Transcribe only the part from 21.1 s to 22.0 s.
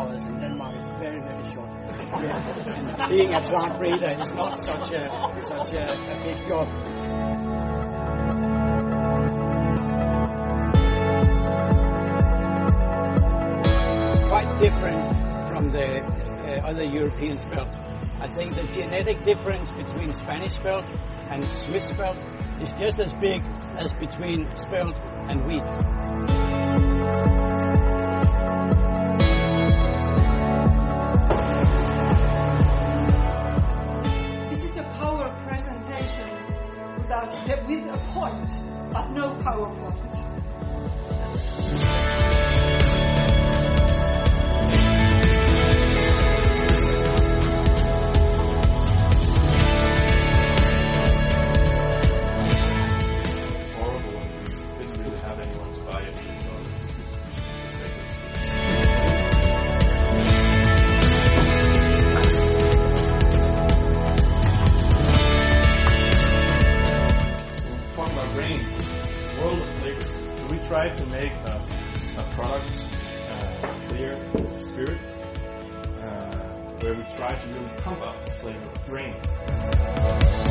and Swiss